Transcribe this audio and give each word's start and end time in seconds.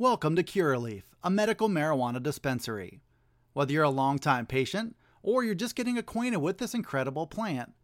Welcome 0.00 0.34
to 0.36 0.42
Curaleaf, 0.42 1.02
a 1.22 1.28
medical 1.28 1.68
marijuana 1.68 2.22
dispensary. 2.22 3.02
Whether 3.52 3.74
you're 3.74 3.82
a 3.82 3.90
longtime 3.90 4.46
patient 4.46 4.96
or 5.22 5.44
you're 5.44 5.54
just 5.54 5.76
getting 5.76 5.98
acquainted 5.98 6.38
with 6.38 6.56
this 6.56 6.72
incredible 6.72 7.26
plant, 7.26 7.74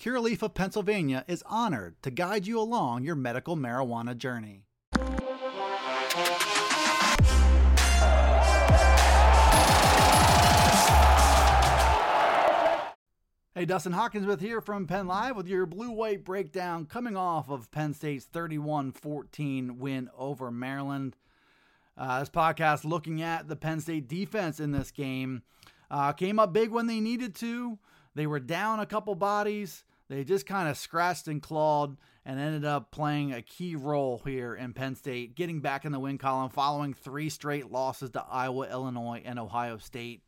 Curaleaf 0.00 0.42
of 0.42 0.54
Pennsylvania 0.54 1.22
is 1.28 1.44
honored 1.44 2.02
to 2.02 2.10
guide 2.10 2.46
you 2.46 2.58
along 2.58 3.04
your 3.04 3.14
medical 3.14 3.58
marijuana 3.58 4.16
journey. 4.16 4.62
Hey, 13.54 13.66
Dustin 13.66 13.92
Hockensmith 13.92 14.40
here 14.40 14.62
from 14.62 14.86
Penn 14.86 15.06
Live 15.06 15.36
with 15.36 15.46
your 15.46 15.66
blue 15.66 15.90
white 15.90 16.24
breakdown 16.24 16.86
coming 16.86 17.18
off 17.18 17.50
of 17.50 17.70
Penn 17.70 17.92
State's 17.92 18.24
31 18.24 18.92
14 18.92 19.78
win 19.78 20.08
over 20.16 20.50
Maryland. 20.50 21.16
Uh, 21.96 22.20
this 22.20 22.28
podcast 22.28 22.84
looking 22.84 23.22
at 23.22 23.48
the 23.48 23.56
Penn 23.56 23.80
State 23.80 24.08
defense 24.08 24.60
in 24.60 24.72
this 24.72 24.90
game 24.90 25.42
uh, 25.90 26.12
came 26.12 26.38
up 26.38 26.52
big 26.52 26.70
when 26.70 26.86
they 26.86 27.00
needed 27.00 27.34
to. 27.36 27.78
They 28.14 28.26
were 28.26 28.40
down 28.40 28.80
a 28.80 28.86
couple 28.86 29.14
bodies. 29.14 29.84
They 30.08 30.22
just 30.24 30.46
kind 30.46 30.68
of 30.68 30.76
scratched 30.76 31.26
and 31.26 31.42
clawed 31.42 31.96
and 32.24 32.38
ended 32.38 32.64
up 32.64 32.90
playing 32.90 33.32
a 33.32 33.42
key 33.42 33.76
role 33.76 34.20
here 34.24 34.54
in 34.54 34.72
Penn 34.72 34.94
State, 34.94 35.34
getting 35.34 35.60
back 35.60 35.84
in 35.84 35.92
the 35.92 36.00
win 36.00 36.18
column 36.18 36.50
following 36.50 36.92
three 36.92 37.28
straight 37.28 37.70
losses 37.70 38.10
to 38.10 38.24
Iowa, 38.28 38.68
Illinois, 38.70 39.22
and 39.24 39.38
Ohio 39.38 39.78
State. 39.78 40.22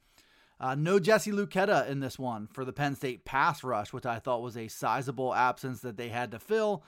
Uh, 0.61 0.75
no 0.75 0.99
Jesse 0.99 1.31
Luketa 1.31 1.89
in 1.89 2.01
this 2.01 2.19
one 2.19 2.49
for 2.49 2.65
the 2.65 2.73
Penn 2.73 2.97
State 2.97 3.25
pass 3.25 3.63
rush, 3.63 3.93
which 3.93 4.07
I 4.07 4.19
thought 4.19 4.43
was 4.43 4.57
a 4.57 4.69
sizable 4.69 5.35
absence 5.35 5.81
that 5.81 5.97
they 5.97 6.09
had 6.09 6.33
to 6.33 6.39
fill. 6.39 6.83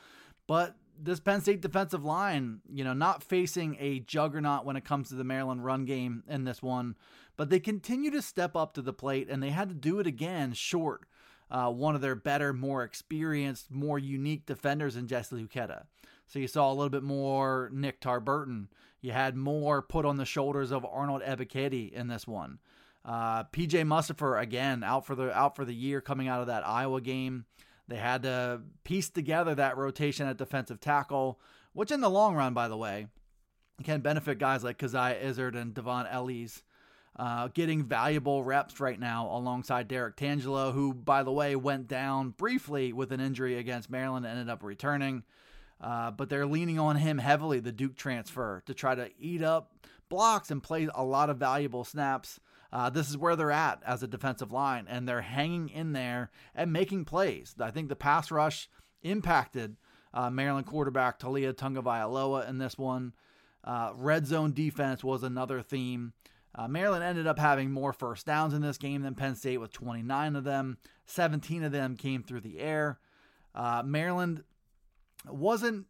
But 0.46 0.74
this 1.02 1.20
Penn 1.20 1.40
State 1.40 1.60
defensive 1.60 2.04
line, 2.04 2.60
you 2.72 2.84
know, 2.84 2.92
not 2.92 3.22
facing 3.22 3.76
a 3.80 4.00
juggernaut 4.00 4.64
when 4.64 4.76
it 4.76 4.84
comes 4.84 5.08
to 5.08 5.14
the 5.14 5.24
Maryland 5.24 5.64
run 5.64 5.84
game 5.84 6.22
in 6.28 6.44
this 6.44 6.62
one, 6.62 6.96
but 7.36 7.50
they 7.50 7.60
continue 7.60 8.10
to 8.10 8.22
step 8.22 8.56
up 8.56 8.74
to 8.74 8.82
the 8.82 8.92
plate, 8.92 9.28
and 9.30 9.42
they 9.42 9.50
had 9.50 9.68
to 9.68 9.74
do 9.74 9.98
it 10.00 10.06
again 10.06 10.52
short. 10.52 11.06
Uh, 11.50 11.70
one 11.70 11.94
of 11.96 12.00
their 12.00 12.14
better, 12.14 12.52
more 12.52 12.84
experienced, 12.84 13.70
more 13.70 13.98
unique 13.98 14.46
defenders 14.46 14.96
in 14.96 15.08
Jesse 15.08 15.34
Luketa. 15.34 15.84
So 16.26 16.38
you 16.38 16.46
saw 16.46 16.70
a 16.70 16.74
little 16.74 16.90
bit 16.90 17.02
more 17.02 17.70
Nick 17.72 18.00
Tarburton. 18.00 18.68
You 19.00 19.10
had 19.12 19.36
more 19.36 19.82
put 19.82 20.04
on 20.04 20.16
the 20.16 20.24
shoulders 20.24 20.70
of 20.70 20.84
Arnold 20.84 21.22
Ebiketie 21.22 21.92
in 21.92 22.06
this 22.06 22.26
one. 22.26 22.60
Uh, 23.04 23.44
PJ 23.44 23.84
Mustipher 23.84 24.40
again 24.40 24.84
out 24.84 25.06
for 25.06 25.14
the 25.14 25.36
out 25.36 25.56
for 25.56 25.64
the 25.64 25.74
year 25.74 26.00
coming 26.00 26.28
out 26.28 26.40
of 26.40 26.46
that 26.48 26.66
Iowa 26.66 27.00
game. 27.00 27.46
They 27.90 27.96
had 27.96 28.22
to 28.22 28.62
piece 28.84 29.10
together 29.10 29.52
that 29.56 29.76
rotation 29.76 30.28
at 30.28 30.36
defensive 30.36 30.80
tackle, 30.80 31.40
which 31.72 31.90
in 31.90 32.00
the 32.00 32.08
long 32.08 32.36
run, 32.36 32.54
by 32.54 32.68
the 32.68 32.76
way, 32.76 33.08
can 33.82 34.00
benefit 34.00 34.38
guys 34.38 34.62
like 34.62 34.78
Coziah 34.78 35.18
Izzard 35.20 35.56
and 35.56 35.74
D'Von 35.74 36.06
Ellies. 36.06 36.62
Uh, 37.16 37.48
getting 37.48 37.82
valuable 37.82 38.44
reps 38.44 38.78
right 38.78 38.98
now 38.98 39.26
alongside 39.26 39.88
Derrick 39.88 40.16
Tangelo, 40.16 40.72
who, 40.72 40.94
by 40.94 41.24
the 41.24 41.32
way, 41.32 41.56
went 41.56 41.88
down 41.88 42.30
briefly 42.30 42.92
with 42.92 43.10
an 43.10 43.20
injury 43.20 43.58
against 43.58 43.90
Maryland 43.90 44.24
and 44.24 44.38
ended 44.38 44.52
up 44.52 44.62
returning. 44.62 45.24
Uh, 45.80 46.12
but 46.12 46.28
they're 46.28 46.46
leaning 46.46 46.78
on 46.78 46.94
him 46.94 47.18
heavily, 47.18 47.58
the 47.58 47.72
Duke 47.72 47.96
transfer, 47.96 48.62
to 48.66 48.72
try 48.72 48.94
to 48.94 49.10
eat 49.18 49.42
up 49.42 49.72
blocks 50.08 50.52
and 50.52 50.62
play 50.62 50.88
a 50.94 51.02
lot 51.02 51.28
of 51.28 51.38
valuable 51.38 51.82
snaps. 51.82 52.38
Uh, 52.72 52.88
this 52.90 53.08
is 53.08 53.18
where 53.18 53.36
they're 53.36 53.50
at 53.50 53.82
as 53.84 54.02
a 54.02 54.06
defensive 54.06 54.52
line, 54.52 54.86
and 54.88 55.08
they're 55.08 55.22
hanging 55.22 55.68
in 55.68 55.92
there 55.92 56.30
and 56.54 56.72
making 56.72 57.04
plays. 57.04 57.54
I 57.60 57.70
think 57.70 57.88
the 57.88 57.96
pass 57.96 58.30
rush 58.30 58.68
impacted 59.02 59.76
uh, 60.12 60.30
Maryland 60.30 60.66
quarterback 60.66 61.18
Taulia 61.18 61.52
Tagovailoa 61.52 62.48
in 62.48 62.58
this 62.58 62.78
one. 62.78 63.12
Uh, 63.62 63.92
red 63.94 64.26
zone 64.26 64.52
defense 64.52 65.04
was 65.04 65.22
another 65.22 65.62
theme. 65.62 66.12
Uh, 66.54 66.66
Maryland 66.66 67.04
ended 67.04 67.26
up 67.26 67.38
having 67.38 67.70
more 67.70 67.92
first 67.92 68.26
downs 68.26 68.54
in 68.54 68.62
this 68.62 68.78
game 68.78 69.02
than 69.02 69.14
Penn 69.14 69.36
State 69.36 69.58
with 69.58 69.72
29 69.72 70.36
of 70.36 70.44
them. 70.44 70.78
17 71.06 71.62
of 71.62 71.72
them 71.72 71.96
came 71.96 72.22
through 72.22 72.40
the 72.40 72.58
air. 72.58 72.98
Uh, 73.54 73.82
Maryland 73.84 74.42
wasn't 75.28 75.86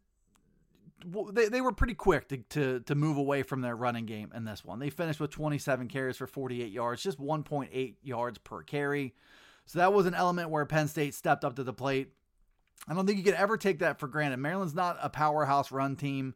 they, 1.33 1.47
they 1.47 1.61
were 1.61 1.71
pretty 1.71 1.93
quick 1.93 2.27
to, 2.29 2.37
to, 2.37 2.79
to 2.81 2.95
move 2.95 3.17
away 3.17 3.43
from 3.43 3.61
their 3.61 3.75
running 3.75 4.05
game 4.05 4.31
in 4.35 4.45
this 4.45 4.63
one. 4.63 4.79
They 4.79 4.89
finished 4.89 5.19
with 5.19 5.31
27 5.31 5.87
carries 5.87 6.17
for 6.17 6.27
48 6.27 6.71
yards, 6.71 7.03
just 7.03 7.19
1.8 7.19 7.95
yards 8.03 8.37
per 8.39 8.63
carry. 8.63 9.13
So 9.65 9.79
that 9.79 9.93
was 9.93 10.05
an 10.05 10.13
element 10.13 10.49
where 10.49 10.65
Penn 10.65 10.87
State 10.87 11.13
stepped 11.13 11.45
up 11.45 11.55
to 11.55 11.63
the 11.63 11.73
plate. 11.73 12.09
I 12.87 12.93
don't 12.93 13.05
think 13.05 13.17
you 13.17 13.23
could 13.23 13.35
ever 13.35 13.57
take 13.57 13.79
that 13.79 13.99
for 13.99 14.07
granted. 14.07 14.37
Maryland's 14.37 14.73
not 14.73 14.97
a 15.01 15.09
powerhouse 15.09 15.71
run 15.71 15.95
team. 15.95 16.33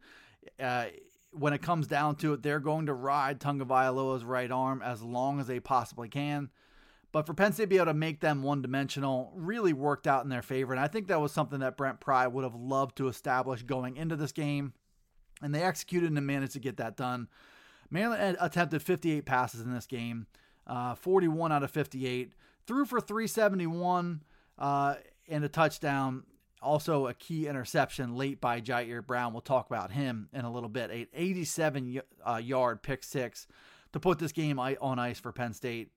Uh, 0.60 0.86
when 1.32 1.54
it 1.54 1.62
comes 1.62 1.88
down 1.88 2.16
to 2.18 2.34
it, 2.34 2.44
they're 2.44 2.60
going 2.60 2.86
to 2.86 2.94
ride 2.94 3.40
Tagovailoa's 3.40 4.24
right 4.24 4.52
arm 4.52 4.82
as 4.82 5.02
long 5.02 5.40
as 5.40 5.48
they 5.48 5.60
possibly 5.60 6.08
can. 6.08 6.50
But 7.16 7.26
for 7.26 7.34
Penn 7.34 7.54
State 7.54 7.64
to 7.64 7.68
be 7.68 7.78
able 7.78 7.86
to 7.86 7.94
make 7.94 8.20
them 8.20 8.44
one 8.44 8.62
dimensional 8.62 9.32
really 9.34 9.72
worked 9.72 10.06
out 10.06 10.26
in 10.26 10.30
their 10.30 10.42
favor. 10.42 10.74
And 10.74 10.82
I 10.82 10.90
think 10.90 11.08
that 11.08 11.22
was 11.22 11.32
something 11.32 11.60
that 11.60 11.78
Brent 11.78 12.02
Pry 12.02 12.28
would 12.28 12.44
have 12.44 12.56
loved 12.56 12.98
to 12.98 13.08
establish 13.08 13.64
going 13.64 13.96
into 13.96 14.18
this 14.18 14.34
game. 14.34 14.74
And 15.42 15.56
they 15.56 15.64
executed 15.64 16.12
and 16.12 16.28
managed 16.28 16.52
to 16.52 16.60
get 16.60 16.76
that 16.76 16.98
done. 16.98 17.30
Maryland 17.90 18.36
attempted 18.42 18.82
58 18.82 19.26
passes 19.26 19.62
in 19.62 19.74
this 19.74 19.86
game, 19.86 20.28
uh, 20.68 20.96
41 20.96 21.54
out 21.54 21.64
of 21.64 21.72
58, 21.72 22.34
threw 22.68 22.84
for 22.84 23.00
371 23.00 24.22
uh, 24.60 24.96
and 25.30 25.46
a 25.46 25.48
touchdown. 25.48 26.24
Also, 26.62 27.08
a 27.08 27.14
key 27.14 27.48
interception 27.48 28.18
late 28.18 28.42
by 28.42 28.60
Ji'Ayir 28.60 29.08
Brown. 29.08 29.32
We'll 29.32 29.40
talk 29.40 29.68
about 29.68 29.94
him 29.94 30.28
in 30.34 30.44
a 30.44 30.52
little 30.52 30.68
bit. 30.68 30.92
A 30.92 31.08
87 31.14 32.02
uh, 32.28 32.42
yard 32.44 32.84
pick 32.84 33.06
six 33.06 33.48
to 33.94 34.02
put 34.02 34.20
this 34.20 34.34
game 34.34 34.60
on 34.60 35.00
ice 35.00 35.22
for 35.22 35.32
Penn 35.32 35.54
State. 35.54 35.92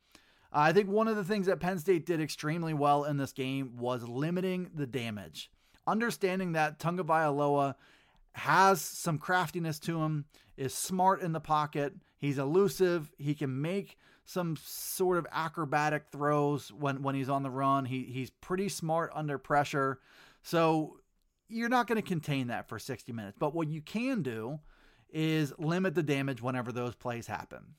I 0.53 0.73
think 0.73 0.89
one 0.89 1.09
of 1.09 1.17
the 1.17 1.25
things 1.25 1.47
that 1.47 1.61
Penn 1.61 1.79
State 1.79 2.07
did 2.07 2.21
extremely 2.21 2.75
well 2.75 3.05
in 3.05 3.17
this 3.17 3.33
game 3.33 3.77
was 3.77 4.09
limiting 4.09 4.71
the 4.75 4.87
damage. 4.87 5.51
Understanding 5.87 6.53
that 6.53 6.79
Tagovailoa 6.79 7.75
has 8.33 8.81
some 8.81 9.19
craftiness 9.19 9.79
to 9.81 10.03
him, 10.03 10.25
is 10.57 10.75
smart 10.75 11.23
in 11.23 11.33
the 11.33 11.41
pocket, 11.41 11.95
he's 12.19 12.39
elusive, 12.39 13.11
he 13.17 13.35
can 13.35 13.61
make 13.61 13.97
some 14.25 14.57
sort 14.63 15.17
of 15.17 15.27
acrobatic 15.33 16.05
throws 16.13 16.71
when, 16.71 17.03
when 17.03 17.15
he's 17.15 17.31
on 17.31 17.43
the 17.43 17.51
run. 17.51 17.87
He, 17.87 18.03
he's 18.03 18.29
pretty 18.29 18.69
smart 18.69 19.11
under 19.15 19.39
pressure. 19.39 20.01
So 20.43 20.99
you're 21.49 21.71
not 21.71 21.87
going 21.87 21.97
to 21.97 22.07
contain 22.07 22.49
that 22.49 22.69
for 22.69 22.79
60 22.79 23.11
minutes. 23.13 23.37
But 23.39 23.55
what 23.55 23.69
you 23.69 23.81
can 23.81 24.23
do 24.23 24.59
is 25.11 25.55
limit 25.59 25.95
the 25.95 26.03
damage 26.03 26.43
whenever 26.43 26.73
those 26.73 26.95
plays 26.95 27.27
happen. 27.27 27.75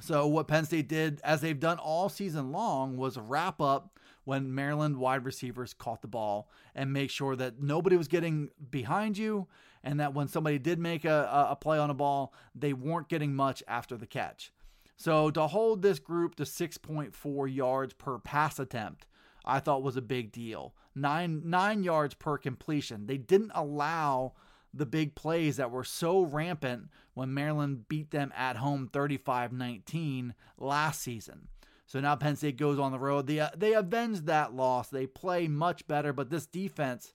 So 0.00 0.26
what 0.26 0.48
Penn 0.48 0.64
State 0.64 0.88
did, 0.88 1.20
as 1.22 1.40
they've 1.40 1.58
done 1.58 1.78
all 1.78 2.08
season 2.08 2.50
long, 2.50 2.96
was 2.96 3.18
wrap 3.18 3.60
up 3.60 3.98
when 4.24 4.54
Maryland 4.54 4.96
wide 4.96 5.24
receivers 5.24 5.74
caught 5.74 6.02
the 6.02 6.08
ball 6.08 6.48
and 6.74 6.92
make 6.92 7.10
sure 7.10 7.36
that 7.36 7.60
nobody 7.60 7.96
was 7.96 8.08
getting 8.08 8.50
behind 8.70 9.18
you, 9.18 9.48
and 9.84 9.98
that 10.00 10.14
when 10.14 10.28
somebody 10.28 10.58
did 10.58 10.78
make 10.78 11.04
a, 11.04 11.48
a 11.50 11.56
play 11.56 11.78
on 11.78 11.90
a 11.90 11.94
ball, 11.94 12.32
they 12.54 12.72
weren't 12.72 13.08
getting 13.08 13.34
much 13.34 13.62
after 13.66 13.96
the 13.96 14.06
catch. 14.06 14.52
So 14.96 15.30
to 15.32 15.48
hold 15.48 15.82
this 15.82 15.98
group 15.98 16.36
to 16.36 16.44
6.4 16.44 17.54
yards 17.54 17.92
per 17.92 18.18
pass 18.18 18.58
attempt, 18.58 19.06
I 19.44 19.58
thought 19.58 19.82
was 19.82 19.96
a 19.96 20.02
big 20.02 20.30
deal. 20.30 20.74
Nine 20.94 21.42
nine 21.44 21.82
yards 21.82 22.14
per 22.14 22.38
completion. 22.38 23.06
They 23.06 23.16
didn't 23.16 23.50
allow 23.54 24.34
the 24.74 24.86
big 24.86 25.14
plays 25.14 25.56
that 25.56 25.70
were 25.70 25.84
so 25.84 26.22
rampant 26.22 26.88
when 27.14 27.34
Maryland 27.34 27.88
beat 27.88 28.10
them 28.10 28.32
at 28.36 28.56
home 28.56 28.88
35 28.92 29.52
19 29.52 30.34
last 30.58 31.02
season. 31.02 31.48
So 31.86 32.00
now 32.00 32.16
Penn 32.16 32.36
State 32.36 32.56
goes 32.56 32.78
on 32.78 32.92
the 32.92 32.98
road. 32.98 33.26
They, 33.26 33.40
uh, 33.40 33.50
they 33.54 33.74
avenged 33.74 34.26
that 34.26 34.54
loss. 34.54 34.88
They 34.88 35.06
play 35.06 35.46
much 35.46 35.86
better, 35.86 36.12
but 36.14 36.30
this 36.30 36.46
defense 36.46 37.12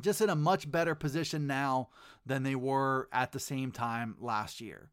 just 0.00 0.20
in 0.20 0.30
a 0.30 0.36
much 0.36 0.70
better 0.70 0.94
position 0.94 1.46
now 1.46 1.88
than 2.24 2.42
they 2.42 2.54
were 2.54 3.08
at 3.12 3.32
the 3.32 3.40
same 3.40 3.72
time 3.72 4.16
last 4.20 4.60
year. 4.60 4.90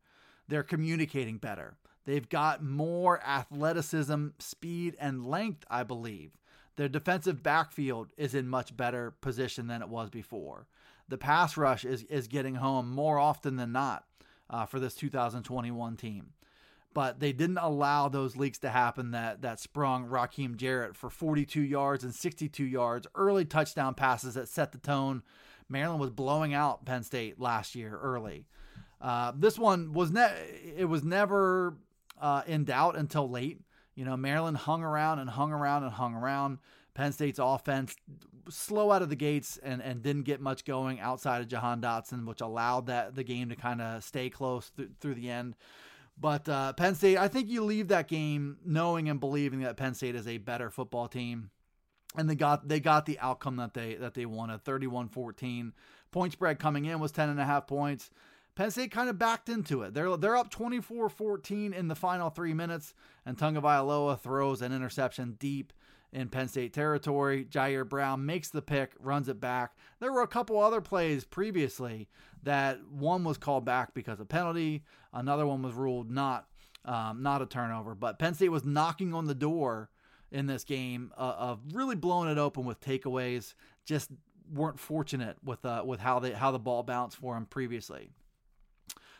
They're 0.47 0.63
communicating 0.63 1.37
better. 1.37 1.77
They've 2.05 2.27
got 2.27 2.63
more 2.63 3.21
athleticism, 3.21 4.27
speed, 4.39 4.95
and 4.99 5.25
length, 5.25 5.65
I 5.69 5.83
believe. 5.83 6.31
Their 6.77 6.87
defensive 6.87 7.43
backfield 7.43 8.13
is 8.17 8.33
in 8.33 8.47
much 8.47 8.75
better 8.77 9.11
position 9.11 9.67
than 9.67 9.81
it 9.81 9.89
was 9.89 10.09
before. 10.09 10.67
The 11.07 11.17
pass 11.17 11.57
rush 11.57 11.85
is, 11.85 12.03
is 12.03 12.27
getting 12.27 12.55
home 12.55 12.89
more 12.89 13.17
often 13.19 13.55
than 13.55 13.71
not 13.71 14.05
uh, 14.49 14.65
for 14.65 14.79
this 14.79 14.95
2021 14.95 15.97
team. 15.97 16.33
But 16.93 17.19
they 17.19 17.31
didn't 17.31 17.59
allow 17.59 18.09
those 18.09 18.35
leaks 18.35 18.57
to 18.59 18.69
happen 18.69 19.11
that, 19.11 19.43
that 19.43 19.59
sprung 19.59 20.07
Rakim 20.07 20.55
Jarrett 20.55 20.95
for 20.95 21.09
42 21.09 21.61
yards 21.61 22.03
and 22.03 22.13
62 22.13 22.63
yards, 22.63 23.05
early 23.13 23.45
touchdown 23.45 23.93
passes 23.93 24.33
that 24.33 24.49
set 24.49 24.71
the 24.71 24.79
tone. 24.79 25.21
Maryland 25.69 25.99
was 25.99 26.09
blowing 26.09 26.53
out 26.53 26.85
Penn 26.85 27.03
State 27.03 27.39
last 27.39 27.75
year 27.75 27.99
early. 28.01 28.45
Uh, 28.99 29.31
this 29.35 29.59
one 29.59 29.93
was 29.93 30.11
ne- 30.11 30.73
it 30.75 30.85
was 30.85 31.03
never 31.03 31.77
uh, 32.19 32.41
in 32.47 32.63
doubt 32.63 32.97
until 32.97 33.29
late. 33.29 33.61
You 33.95 34.05
know, 34.05 34.17
Maryland 34.17 34.57
hung 34.57 34.83
around 34.83 35.19
and 35.19 35.29
hung 35.29 35.51
around 35.51 35.83
and 35.83 35.91
hung 35.93 36.15
around. 36.15 36.57
Penn 36.93 37.11
State's 37.11 37.39
offense 37.39 37.95
slow 38.49 38.91
out 38.91 39.01
of 39.01 39.09
the 39.09 39.15
gates 39.15 39.57
and, 39.61 39.81
and 39.81 40.01
didn't 40.01 40.23
get 40.23 40.41
much 40.41 40.65
going 40.65 40.99
outside 40.99 41.41
of 41.41 41.47
Jahan 41.47 41.81
Dotson, 41.81 42.25
which 42.25 42.41
allowed 42.41 42.87
that 42.87 43.15
the 43.15 43.23
game 43.23 43.49
to 43.49 43.55
kind 43.55 43.81
of 43.81 44.03
stay 44.03 44.29
close 44.29 44.69
th- 44.71 44.89
through 44.99 45.15
the 45.15 45.29
end. 45.29 45.55
But 46.19 46.49
uh, 46.49 46.73
Penn 46.73 46.95
State, 46.95 47.17
I 47.17 47.27
think 47.27 47.47
you 47.47 47.63
leave 47.63 47.89
that 47.89 48.07
game 48.07 48.57
knowing 48.65 49.09
and 49.09 49.19
believing 49.19 49.61
that 49.61 49.77
Penn 49.77 49.93
State 49.93 50.15
is 50.15 50.27
a 50.27 50.37
better 50.37 50.69
football 50.69 51.07
team. 51.07 51.51
And 52.15 52.29
they 52.29 52.35
got 52.35 52.67
they 52.67 52.79
got 52.79 53.05
the 53.05 53.19
outcome 53.19 53.57
that 53.57 53.73
they 53.73 53.95
that 53.95 54.15
they 54.15 54.25
wanted 54.25 54.63
31-14. 54.63 55.73
Point 56.11 56.33
spread 56.33 56.57
coming 56.57 56.85
in 56.85 56.99
was 56.99 57.11
10 57.11 57.29
and 57.29 57.39
a 57.39 57.45
half 57.45 57.67
points. 57.67 58.09
Penn 58.55 58.71
State 58.71 58.89
kind 58.89 59.09
of 59.09 59.19
backed 59.19 59.49
into 59.49 59.83
it. 59.83 59.93
They're 59.93 60.17
they're 60.17 60.35
up 60.35 60.51
24-14 60.51 61.73
in 61.73 61.87
the 61.89 61.95
final 61.95 62.31
3 62.31 62.55
minutes 62.55 62.95
and 63.23 63.37
Tagovailoa 63.37 64.19
throws 64.19 64.63
an 64.63 64.73
interception 64.73 65.35
deep 65.37 65.73
in 66.13 66.29
Penn 66.29 66.47
State 66.47 66.73
territory. 66.73 67.45
Ji'Ayir 67.45 67.87
Brown 67.87 68.25
makes 68.25 68.49
the 68.49 68.61
pick, 68.61 68.93
runs 68.99 69.29
it 69.29 69.39
back. 69.39 69.75
There 69.99 70.11
were 70.11 70.21
a 70.21 70.27
couple 70.27 70.59
other 70.59 70.81
plays 70.81 71.25
previously 71.25 72.07
that 72.43 72.79
one 72.87 73.23
was 73.23 73.37
called 73.37 73.65
back 73.65 73.93
because 73.93 74.19
of 74.19 74.29
penalty, 74.29 74.83
another 75.13 75.45
one 75.45 75.61
was 75.61 75.73
ruled 75.73 76.09
not 76.11 76.47
um, 76.85 77.21
not 77.21 77.41
a 77.41 77.45
turnover. 77.45 77.95
But 77.95 78.17
Penn 78.17 78.33
State 78.33 78.49
was 78.49 78.65
knocking 78.65 79.13
on 79.13 79.25
the 79.25 79.35
door 79.35 79.89
in 80.31 80.47
this 80.47 80.63
game 80.63 81.11
uh, 81.17 81.35
of 81.37 81.59
really 81.73 81.95
blowing 81.95 82.29
it 82.29 82.37
open 82.37 82.65
with 82.65 82.79
takeaways. 82.79 83.53
Just 83.85 84.09
weren't 84.53 84.79
fortunate 84.79 85.37
with 85.43 85.63
uh, 85.65 85.83
with 85.85 85.99
how 85.99 86.19
they 86.19 86.31
how 86.31 86.51
the 86.51 86.59
ball 86.59 86.83
bounced 86.83 87.17
for 87.17 87.33
them 87.33 87.45
previously. 87.45 88.09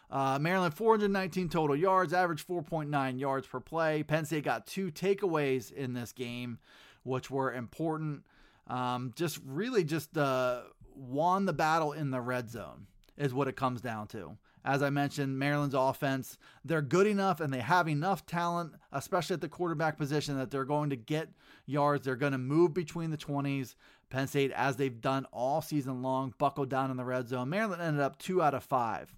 Uh, 0.10 0.40
Maryland 0.40 0.74
419 0.74 1.50
total 1.50 1.76
yards, 1.76 2.14
average 2.14 2.46
4.9 2.46 3.20
yards 3.20 3.48
per 3.48 3.60
play. 3.60 4.04
Penn 4.04 4.26
State 4.26 4.46
got 4.46 4.66
two 4.66 4.90
takeaways 4.90 5.72
in 5.72 5.94
this 5.94 6.14
game, 6.14 6.60
which 7.04 7.30
were 7.30 7.54
important. 7.54 8.24
Um, 8.68 9.14
just 9.16 9.40
really 9.46 9.84
just 9.84 10.18
uh, 10.18 10.62
won 10.96 11.46
the 11.46 11.54
battle 11.54 11.92
in 11.92 12.12
the 12.12 12.22
red 12.22 12.50
zone 12.50 12.88
is 13.18 13.34
what 13.34 13.48
it 13.48 13.56
comes 13.56 13.82
down 13.82 14.08
to. 14.08 14.38
As 14.64 14.84
I 14.84 14.90
mentioned, 14.90 15.40
Maryland's 15.40 15.76
offense, 15.76 16.38
they're 16.66 16.82
good 16.82 17.08
enough 17.08 17.40
and 17.40 17.54
they 17.54 17.60
have 17.60 17.88
enough 17.88 18.26
talent, 18.26 18.74
especially 18.92 19.36
at 19.36 19.42
the 19.42 19.48
quarterback 19.48 19.98
position, 19.98 20.38
that 20.38 20.52
they're 20.52 20.66
going 20.66 20.90
to 20.90 20.98
get 20.98 21.30
yards. 21.66 22.06
They're 22.06 22.18
going 22.18 22.34
to 22.34 22.38
move 22.38 22.74
between 22.74 23.10
the 23.10 23.18
20s. 23.18 23.76
Penn 24.10 24.28
State, 24.28 24.52
as 24.52 24.76
they've 24.76 25.02
done 25.02 25.26
all 25.32 25.62
season 25.62 26.02
long, 26.02 26.34
buckled 26.38 26.70
down 26.70 26.92
in 26.92 26.98
the 26.98 27.06
red 27.06 27.28
zone. 27.28 27.50
Maryland 27.50 27.82
ended 27.82 28.02
up 28.02 28.20
two 28.20 28.42
out 28.42 28.54
of 28.54 28.64
five 28.64 29.14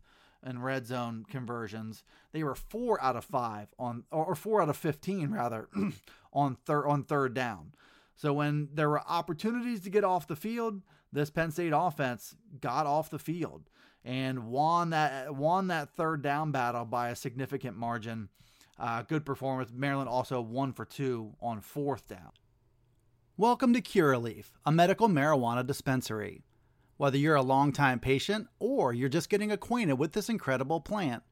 in 0.45 0.61
red 0.61 0.87
zone 0.87 1.25
conversions. 1.29 2.03
They 2.31 2.43
were 2.43 2.55
four 2.55 3.01
out 3.03 3.15
of 3.15 3.25
five 3.25 3.67
on, 3.77 4.03
or 4.11 4.35
four 4.35 4.61
out 4.61 4.69
of 4.69 4.77
15 4.77 5.31
rather, 5.31 5.69
on 6.33 6.57
third 6.65 6.87
on 6.87 7.03
third 7.03 7.33
down. 7.33 7.73
So 8.15 8.33
when 8.33 8.69
there 8.73 8.89
were 8.89 9.01
opportunities 9.07 9.81
to 9.81 9.89
get 9.89 10.03
off 10.03 10.27
the 10.27 10.35
field, 10.35 10.81
this 11.11 11.29
Penn 11.29 11.51
State 11.51 11.73
offense 11.75 12.35
got 12.59 12.85
off 12.85 13.09
the 13.09 13.19
field 13.19 13.69
and 14.03 14.47
won 14.47 14.91
that 14.91 15.35
won 15.35 15.67
that 15.67 15.95
third 15.95 16.21
down 16.21 16.51
battle 16.51 16.85
by 16.85 17.09
a 17.09 17.15
significant 17.15 17.77
margin. 17.77 18.29
Uh, 18.77 19.01
good 19.01 19.25
performance. 19.25 19.71
Maryland 19.73 20.09
also 20.09 20.39
one 20.39 20.71
for 20.71 20.85
two 20.85 21.33
on 21.41 21.61
fourth 21.61 22.07
down. 22.07 22.31
Welcome 23.37 23.73
to 23.73 23.81
Curaleaf, 23.81 24.47
a 24.65 24.71
medical 24.71 25.07
marijuana 25.07 25.65
dispensary. 25.65 26.41
Whether 26.99 27.17
you're 27.17 27.35
a 27.35 27.41
longtime 27.41 28.01
patient 28.01 28.49
or 28.59 28.93
you're 28.93 29.07
just 29.07 29.29
getting 29.29 29.53
acquainted 29.53 29.93
with 29.93 30.11
this 30.11 30.27
incredible 30.27 30.81
plant, 30.81 31.23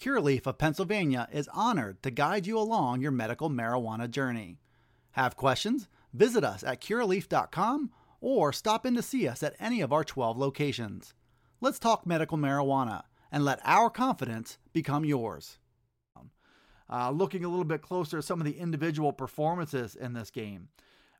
Curaleaf 0.00 0.46
of 0.46 0.56
Pennsylvania 0.56 1.28
is 1.30 1.46
honored 1.52 2.02
to 2.04 2.10
guide 2.10 2.46
you 2.46 2.58
along 2.58 3.02
your 3.02 3.10
medical 3.10 3.50
marijuana 3.50 4.10
journey. 4.10 4.56
Have 5.10 5.36
questions? 5.36 5.88
Visit 6.14 6.42
us 6.42 6.64
at 6.64 6.80
curaleaf.com 6.80 7.90
or 8.22 8.50
stop 8.54 8.86
in 8.86 8.94
to 8.94 9.02
see 9.02 9.28
us 9.28 9.42
at 9.42 9.56
any 9.60 9.82
of 9.82 9.92
our 9.92 10.04
12 10.04 10.38
locations. 10.38 11.12
Let's 11.60 11.78
talk 11.78 12.06
medical 12.06 12.38
marijuana 12.38 13.02
and 13.30 13.44
let 13.44 13.60
our 13.62 13.90
confidence 13.90 14.56
become 14.72 15.04
yours. 15.04 15.58
Uh, 16.88 17.10
looking 17.10 17.44
a 17.44 17.48
little 17.48 17.64
bit 17.66 17.82
closer 17.82 18.16
at 18.16 18.24
some 18.24 18.40
of 18.40 18.46
the 18.46 18.58
individual 18.58 19.12
performances 19.12 19.94
in 19.94 20.14
this 20.14 20.30
game, 20.30 20.68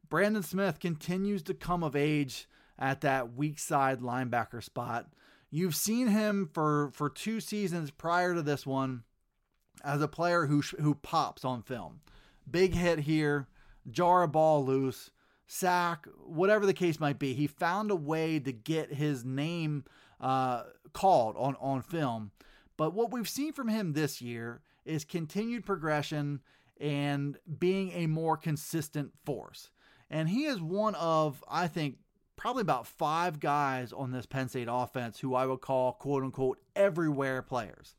Brandon 0.08 0.42
Smith 0.42 0.80
continues 0.80 1.42
to 1.42 1.52
come 1.52 1.84
of 1.84 1.94
age 1.94 2.48
at 2.80 3.02
that 3.02 3.34
weak 3.34 3.58
side 3.58 4.00
linebacker 4.00 4.62
spot. 4.62 5.06
You've 5.50 5.76
seen 5.76 6.08
him 6.08 6.48
for 6.52 6.90
for 6.94 7.10
two 7.10 7.40
seasons 7.40 7.90
prior 7.90 8.34
to 8.34 8.42
this 8.42 8.66
one 8.66 9.02
as 9.84 10.00
a 10.00 10.08
player 10.08 10.46
who 10.46 10.62
who 10.80 10.94
pops 10.94 11.44
on 11.44 11.62
film. 11.62 12.00
Big 12.50 12.74
hit 12.74 13.00
here, 13.00 13.48
jar 13.90 14.22
a 14.22 14.28
ball 14.28 14.64
loose, 14.64 15.10
sack, 15.46 16.06
whatever 16.24 16.66
the 16.66 16.74
case 16.74 16.98
might 16.98 17.18
be. 17.18 17.34
He 17.34 17.46
found 17.46 17.90
a 17.90 17.96
way 17.96 18.38
to 18.38 18.52
get 18.52 18.94
his 18.94 19.24
name 19.24 19.84
uh, 20.20 20.64
called 20.92 21.36
on 21.36 21.56
on 21.60 21.82
film. 21.82 22.30
But 22.76 22.94
what 22.94 23.12
we've 23.12 23.28
seen 23.28 23.52
from 23.52 23.68
him 23.68 23.92
this 23.92 24.22
year 24.22 24.62
is 24.86 25.04
continued 25.04 25.66
progression 25.66 26.40
and 26.80 27.36
being 27.58 27.92
a 27.92 28.06
more 28.06 28.36
consistent 28.36 29.12
force. 29.24 29.70
And 30.08 30.28
he 30.28 30.44
is 30.44 30.62
one 30.62 30.94
of, 30.94 31.44
I 31.46 31.68
think, 31.68 31.98
probably 32.40 32.62
about 32.62 32.86
five 32.86 33.38
guys 33.38 33.92
on 33.92 34.12
this 34.12 34.24
Penn 34.24 34.48
State 34.48 34.66
offense 34.70 35.20
who 35.20 35.34
I 35.34 35.44
would 35.44 35.60
call 35.60 35.92
quote 35.92 36.22
unquote 36.22 36.58
everywhere 36.74 37.42
players. 37.42 37.96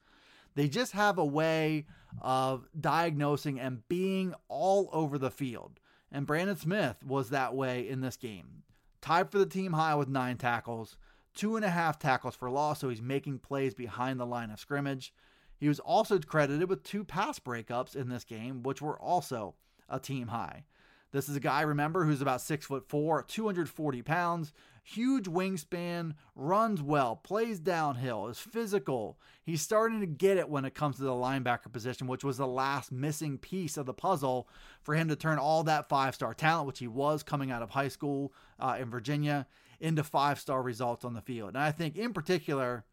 They 0.55 0.67
just 0.67 0.93
have 0.93 1.19
a 1.19 1.25
way 1.25 1.85
of 2.21 2.67
diagnosing 2.77 3.59
and 3.59 3.87
being 3.87 4.33
all 4.49 4.89
over 4.91 5.19
the 5.19 5.29
field. 5.29 5.79
And 6.11 6.25
Brandon 6.25 6.57
Smith 6.57 6.97
was 7.05 7.29
that 7.29 7.53
way 7.53 7.87
in 7.87 8.01
this 8.01 8.17
game. 8.17 8.63
Tied 8.99 9.29
for 9.29 9.37
the 9.37 9.45
team 9.45 9.73
high 9.73 9.93
with 9.93 10.09
nine 10.09 10.37
tackles, 10.37 10.97
two 11.35 11.55
and 11.55 11.63
a 11.63 11.69
half 11.69 11.99
tackles 11.99 12.35
for 12.35 12.49
loss, 12.49 12.79
so 12.79 12.89
he's 12.89 13.01
making 13.01 13.39
plays 13.39 13.75
behind 13.75 14.19
the 14.19 14.25
line 14.25 14.49
of 14.49 14.59
scrimmage. 14.59 15.13
He 15.59 15.67
was 15.67 15.79
also 15.79 16.17
credited 16.17 16.67
with 16.67 16.83
two 16.83 17.03
pass 17.03 17.37
breakups 17.37 17.95
in 17.95 18.09
this 18.09 18.23
game, 18.23 18.63
which 18.63 18.81
were 18.81 18.99
also 18.99 19.53
a 19.87 19.99
team 19.99 20.29
high. 20.29 20.65
This 21.11 21.27
is 21.27 21.35
a 21.35 21.41
guy, 21.41 21.61
remember, 21.61 22.05
who's 22.05 22.21
about 22.21 22.41
six 22.41 22.65
foot 22.65 22.87
four, 22.87 23.23
240 23.23 24.01
pounds, 24.01 24.53
huge 24.83 25.25
wingspan, 25.25 26.13
runs 26.35 26.81
well, 26.81 27.17
plays 27.17 27.59
downhill, 27.59 28.27
is 28.27 28.39
physical. 28.39 29.19
He's 29.43 29.61
starting 29.61 29.99
to 29.99 30.05
get 30.05 30.37
it 30.37 30.49
when 30.49 30.63
it 30.63 30.73
comes 30.73 30.97
to 30.97 31.03
the 31.03 31.11
linebacker 31.11 31.71
position, 31.71 32.07
which 32.07 32.23
was 32.23 32.37
the 32.37 32.47
last 32.47 32.91
missing 32.91 33.37
piece 33.37 33.75
of 33.75 33.85
the 33.85 33.93
puzzle 33.93 34.47
for 34.83 34.95
him 34.95 35.09
to 35.09 35.15
turn 35.15 35.37
all 35.37 35.63
that 35.63 35.89
five 35.89 36.15
star 36.15 36.33
talent, 36.33 36.67
which 36.67 36.79
he 36.79 36.87
was 36.87 37.23
coming 37.23 37.51
out 37.51 37.61
of 37.61 37.71
high 37.71 37.89
school 37.89 38.33
uh, 38.59 38.77
in 38.79 38.89
Virginia, 38.89 39.47
into 39.79 40.03
five 40.03 40.39
star 40.39 40.61
results 40.61 41.03
on 41.03 41.13
the 41.13 41.21
field. 41.21 41.49
And 41.49 41.57
I 41.57 41.71
think, 41.71 41.97
in 41.97 42.13
particular, 42.13 42.85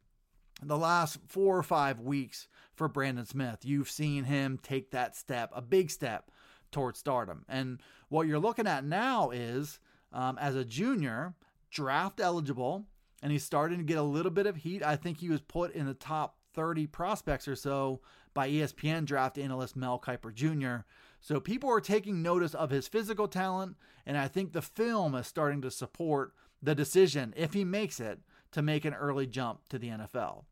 the 0.60 0.78
last 0.78 1.18
four 1.28 1.56
or 1.56 1.62
five 1.62 2.00
weeks 2.00 2.48
for 2.74 2.88
Brandon 2.88 3.24
Smith, 3.24 3.60
you've 3.62 3.90
seen 3.90 4.24
him 4.24 4.58
take 4.60 4.90
that 4.90 5.14
step, 5.14 5.52
a 5.54 5.62
big 5.62 5.90
step 5.90 6.32
towards 6.70 6.98
stardom. 6.98 7.44
And 7.48 7.80
what 8.08 8.26
you're 8.26 8.38
looking 8.38 8.66
at 8.66 8.84
now 8.84 9.30
is, 9.30 9.78
um, 10.12 10.38
as 10.38 10.54
a 10.54 10.64
junior, 10.64 11.34
draft 11.70 12.20
eligible, 12.20 12.86
and 13.22 13.32
he's 13.32 13.44
starting 13.44 13.78
to 13.78 13.84
get 13.84 13.98
a 13.98 14.02
little 14.02 14.30
bit 14.30 14.46
of 14.46 14.56
heat. 14.56 14.82
I 14.82 14.96
think 14.96 15.18
he 15.18 15.28
was 15.28 15.40
put 15.40 15.72
in 15.72 15.86
the 15.86 15.94
top 15.94 16.36
30 16.54 16.86
prospects 16.86 17.48
or 17.48 17.56
so 17.56 18.00
by 18.34 18.48
ESPN 18.48 19.04
draft 19.04 19.38
analyst 19.38 19.76
Mel 19.76 19.98
Kiper 19.98 20.32
Jr. 20.32 20.84
So 21.20 21.40
people 21.40 21.70
are 21.70 21.80
taking 21.80 22.22
notice 22.22 22.54
of 22.54 22.70
his 22.70 22.88
physical 22.88 23.28
talent, 23.28 23.76
and 24.06 24.16
I 24.16 24.28
think 24.28 24.52
the 24.52 24.62
film 24.62 25.14
is 25.14 25.26
starting 25.26 25.60
to 25.62 25.70
support 25.70 26.32
the 26.62 26.74
decision, 26.74 27.34
if 27.36 27.52
he 27.52 27.64
makes 27.64 28.00
it, 28.00 28.20
to 28.52 28.62
make 28.62 28.84
an 28.84 28.94
early 28.94 29.26
jump 29.26 29.68
to 29.68 29.78
the 29.78 29.88
NFL. 29.88 30.44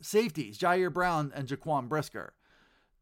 Safeties, 0.00 0.58
Ji'Ayir 0.58 0.92
Brown 0.92 1.32
and 1.34 1.48
Jaquan 1.48 1.88
Brisker. 1.88 2.34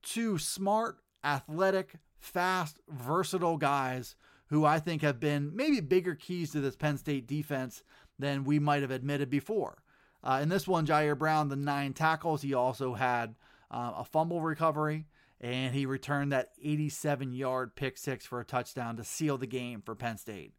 Two 0.03 0.39
smart, 0.39 0.99
athletic, 1.25 1.95
fast, 2.23 2.79
versatile 2.89 3.57
guys 3.57 4.17
who 4.47 4.65
I 4.65 4.79
think 4.79 5.03
have 5.03 5.19
been 5.19 5.55
maybe 5.55 5.81
bigger 5.81 6.15
keys 6.15 6.53
to 6.53 6.61
this 6.61 6.77
Penn 6.77 6.99
State 6.99 7.27
defense 7.27 7.83
than 8.19 8.45
we 8.45 8.59
might 8.59 8.83
have 8.83 8.91
admitted 8.91 9.31
before. 9.31 9.83
Uh, 10.23 10.41
in 10.43 10.49
this 10.49 10.69
one, 10.69 10.87
Ji'Ayir 10.87 11.19
Brown, 11.19 11.49
the 11.49 11.57
nine 11.57 11.95
tackles, 11.95 12.43
he 12.43 12.55
also 12.55 12.95
had 12.95 13.35
uh, 13.71 13.93
a 13.97 14.05
fumble 14.05 14.41
recovery, 14.41 15.07
and 15.41 15.75
he 15.75 15.87
returned 15.87 16.33
that 16.33 16.53
87 16.63 17.33
yard 17.33 17.75
pick 17.75 17.99
six 17.99 18.25
for 18.25 18.41
a 18.41 18.45
touchdown 18.45 18.97
to 18.97 19.05
seal 19.05 19.39
the 19.39 19.47
game 19.47 19.83
for 19.83 19.95
Penn 19.95 20.19
State. 20.19 20.55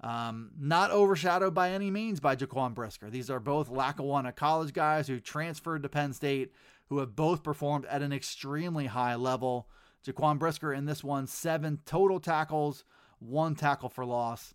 Um, 0.00 0.50
not 0.58 0.90
overshadowed 0.90 1.54
by 1.54 1.70
any 1.70 1.90
means 1.90 2.20
by 2.20 2.36
Jaquan 2.36 2.74
Brisker. 2.74 3.10
These 3.10 3.30
are 3.30 3.40
both 3.40 3.68
Lackawanna 3.68 4.32
college 4.32 4.72
guys 4.72 5.08
who 5.08 5.20
transferred 5.20 5.82
to 5.82 5.88
Penn 5.88 6.12
State, 6.12 6.52
who 6.88 6.98
have 6.98 7.16
both 7.16 7.42
performed 7.42 7.86
at 7.86 8.02
an 8.02 8.12
extremely 8.12 8.86
high 8.86 9.14
level. 9.14 9.68
Jaquan 10.06 10.38
Brisker 10.38 10.72
in 10.72 10.84
this 10.84 11.02
one, 11.02 11.26
seven 11.26 11.80
total 11.86 12.20
tackles, 12.20 12.84
one 13.18 13.54
tackle 13.54 13.88
for 13.88 14.04
loss. 14.04 14.54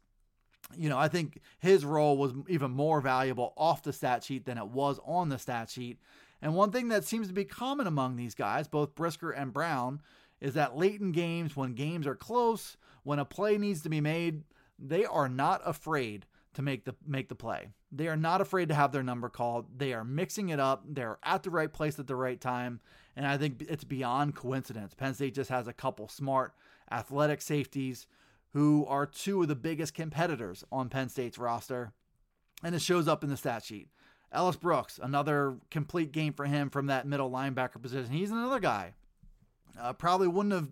You 0.78 0.90
know, 0.90 0.98
I 0.98 1.08
think 1.08 1.40
his 1.60 1.84
role 1.84 2.18
was 2.18 2.34
even 2.48 2.72
more 2.72 3.02
valuable 3.02 3.54
off 3.58 3.82
the 3.82 3.94
stat 3.94 4.24
sheet 4.24 4.46
than 4.46 4.58
it 4.58 4.68
was 4.68 5.00
on 5.04 5.30
the 5.30 5.40
stat 5.40 5.70
sheet. 5.70 5.98
And 6.42 6.56
one 6.56 6.72
thing 6.72 6.90
that 6.90 7.04
seems 7.04 7.28
to 7.28 7.34
be 7.34 7.46
common 7.46 7.88
among 7.88 8.16
these 8.16 8.36
guys, 8.36 8.68
both 8.68 8.96
Brisker 8.96 9.32
and 9.32 9.52
Brown, 9.52 10.02
is 10.40 10.54
that 10.54 10.78
late 10.78 11.02
in 11.02 11.12
games, 11.12 11.56
when 11.56 11.74
games 11.74 12.06
are 12.06 12.16
close, 12.16 12.78
when 13.04 13.20
a 13.20 13.26
play 13.26 13.58
needs 13.58 13.82
to 13.82 13.90
be 13.90 14.00
made, 14.00 14.44
they 14.78 15.06
are 15.06 15.28
not 15.28 15.62
afraid 15.66 16.26
to 16.60 16.64
make 16.64 16.84
the 16.84 16.94
make 17.08 17.30
the 17.30 17.36
play. 17.36 17.70
They 17.90 18.10
are 18.10 18.18
not 18.18 18.42
afraid 18.42 18.68
to 18.68 18.76
have 18.76 18.92
their 18.92 19.02
number 19.02 19.30
called. 19.30 19.68
They 19.78 19.94
are 19.94 20.04
mixing 20.04 20.50
it 20.50 20.60
up. 20.60 20.84
They're 20.86 21.18
at 21.24 21.42
the 21.42 21.50
right 21.50 21.72
place 21.72 21.98
at 22.00 22.08
the 22.08 22.18
right 22.18 22.40
time. 22.40 22.82
And 23.16 23.26
I 23.26 23.38
think 23.38 23.66
it's 23.70 23.86
beyond 23.86 24.36
coincidence. 24.36 24.94
Penn 24.94 25.14
State 25.14 25.36
just 25.36 25.50
has 25.50 25.70
a 25.70 25.74
couple 25.74 26.10
smart 26.10 26.54
athletic 26.92 27.42
safeties 27.42 28.08
who 28.52 28.86
are 28.90 29.06
two 29.06 29.42
of 29.42 29.48
the 29.48 29.56
biggest 29.56 29.94
competitors 29.94 30.66
on 30.70 30.90
Penn 30.90 31.08
State's 31.08 31.38
roster. 31.38 31.94
And 32.62 32.76
it 32.76 32.82
shows 32.82 33.08
up 33.08 33.24
in 33.24 33.30
the 33.30 33.38
stat 33.38 33.64
sheet. 33.64 33.88
Ellis 34.34 34.58
Brooks, 34.58 35.00
another 35.02 35.56
complete 35.72 36.12
game 36.12 36.34
for 36.34 36.46
him 36.46 36.70
from 36.70 36.88
that 36.88 37.08
middle 37.08 37.32
linebacker 37.32 37.82
position. 37.82 38.12
He's 38.12 38.32
another 38.32 38.60
guy. 38.60 38.96
Uh, 39.80 39.94
probably 39.94 40.28
wouldn't 40.28 40.54
have 40.54 40.70